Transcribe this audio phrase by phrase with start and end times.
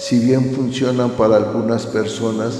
[0.00, 2.58] si bien funcionan para algunas personas,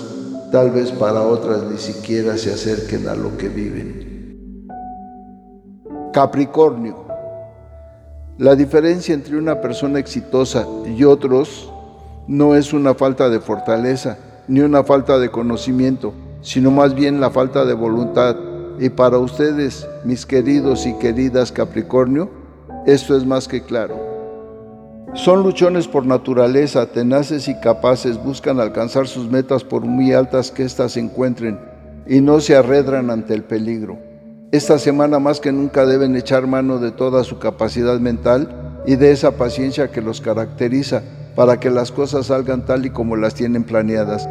[0.52, 4.68] tal vez para otras ni siquiera se acerquen a lo que viven.
[6.12, 7.06] Capricornio.
[8.36, 11.72] La diferencia entre una persona exitosa y otros
[12.28, 16.12] no es una falta de fortaleza ni una falta de conocimiento,
[16.42, 18.36] sino más bien la falta de voluntad.
[18.78, 22.28] Y para ustedes, mis queridos y queridas Capricornio,
[22.84, 24.09] esto es más que claro.
[25.14, 30.62] Son luchones por naturaleza, tenaces y capaces, buscan alcanzar sus metas por muy altas que
[30.62, 31.58] éstas encuentren
[32.06, 33.98] y no se arredran ante el peligro.
[34.52, 39.10] Esta semana más que nunca deben echar mano de toda su capacidad mental y de
[39.10, 41.02] esa paciencia que los caracteriza
[41.34, 44.28] para que las cosas salgan tal y como las tienen planeadas.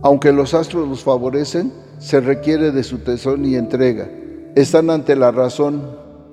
[0.00, 4.08] Aunque los astros los favorecen, se requiere de su tesón y entrega.
[4.54, 5.82] Están ante la razón.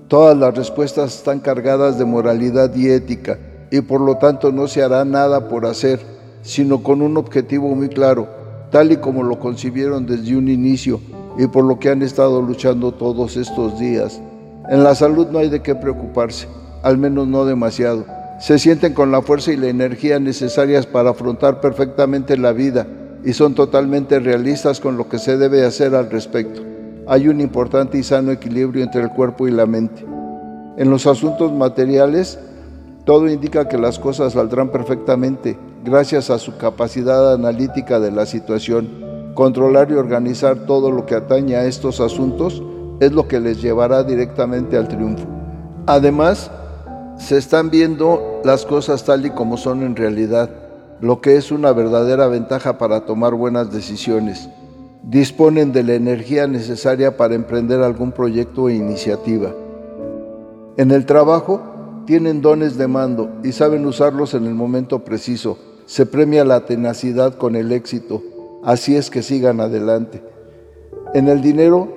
[0.07, 3.37] Todas las respuestas están cargadas de moralidad y ética
[3.71, 5.99] y por lo tanto no se hará nada por hacer,
[6.41, 8.27] sino con un objetivo muy claro,
[8.71, 10.99] tal y como lo concibieron desde un inicio
[11.37, 14.21] y por lo que han estado luchando todos estos días.
[14.69, 16.47] En la salud no hay de qué preocuparse,
[16.83, 18.05] al menos no demasiado.
[18.39, 22.87] Se sienten con la fuerza y la energía necesarias para afrontar perfectamente la vida
[23.23, 26.61] y son totalmente realistas con lo que se debe hacer al respecto.
[27.07, 30.05] Hay un importante y sano equilibrio entre el cuerpo y la mente.
[30.77, 32.37] En los asuntos materiales,
[33.07, 39.07] todo indica que las cosas saldrán perfectamente gracias a su capacidad analítica de la situación
[39.37, 42.63] Controlar y organizar todo lo que atañe a estos asuntos
[42.99, 45.27] es lo que les llevará directamente al triunfo.
[45.85, 46.49] Además,
[47.19, 50.49] se están viendo las cosas tal y como son en realidad,
[51.01, 54.49] lo que es una verdadera ventaja para tomar buenas decisiones.
[55.03, 59.51] Disponen de la energía necesaria para emprender algún proyecto o iniciativa.
[60.77, 61.61] En el trabajo
[62.07, 65.59] tienen dones de mando y saben usarlos en el momento preciso.
[65.85, 68.23] Se premia la tenacidad con el éxito
[68.67, 70.21] Así es que sigan adelante.
[71.13, 71.87] En el dinero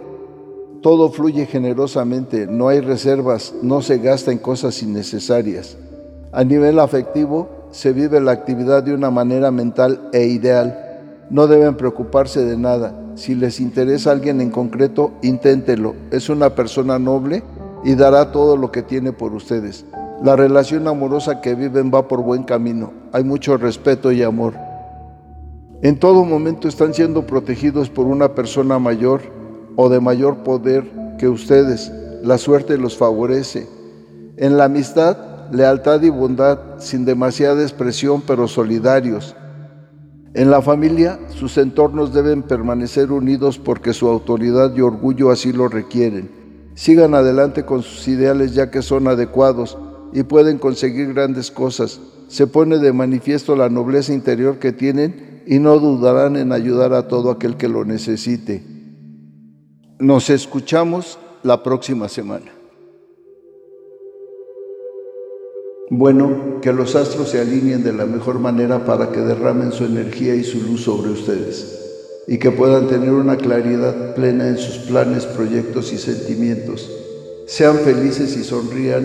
[0.82, 5.76] todo fluye generosamente, no hay reservas, no se gasta en cosas innecesarias.
[6.31, 11.27] A nivel afectivo se vive la actividad de una manera mental e ideal.
[11.28, 12.94] No deben preocuparse de nada.
[13.16, 15.97] Si les interesa alguien en concreto, inténtelo.
[16.12, 17.42] Es una persona noble
[17.84, 19.84] y dará todo lo que tiene por ustedes.
[20.23, 22.93] La relación amorosa que viven va por buen camino.
[23.11, 24.53] Hay mucho respeto y amor.
[25.81, 29.23] En todo momento están siendo protegidos por una persona mayor
[29.77, 30.85] o de mayor poder
[31.19, 31.91] que ustedes.
[32.23, 33.67] La suerte los favorece.
[34.37, 35.17] En la amistad,
[35.53, 39.35] lealtad y bondad, sin demasiada expresión, pero solidarios.
[40.35, 45.69] En la familia, sus entornos deben permanecer unidos porque su autoridad y orgullo así lo
[45.69, 46.31] requieren.
[46.75, 49.79] Sigan adelante con sus ideales ya que son adecuados
[50.12, 52.00] y pueden conseguir grandes cosas.
[52.28, 57.09] Se pone de manifiesto la nobleza interior que tienen y no dudarán en ayudar a
[57.09, 58.62] todo aquel que lo necesite.
[59.98, 62.53] Nos escuchamos la próxima semana.
[65.93, 70.37] Bueno, que los astros se alineen de la mejor manera para que derramen su energía
[70.37, 71.81] y su luz sobre ustedes
[72.28, 76.88] y que puedan tener una claridad plena en sus planes, proyectos y sentimientos.
[77.47, 79.04] Sean felices y sonrían,